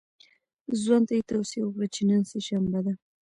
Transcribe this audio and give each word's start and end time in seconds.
ځوان 0.81 1.01
ته 1.07 1.13
یې 1.17 1.27
توصیه 1.29 1.61
وکړه 1.63 1.87
چې 1.93 2.01
نن 2.09 2.21
سه 2.29 2.37
شنبه 2.47 2.79
ده. 2.85 2.93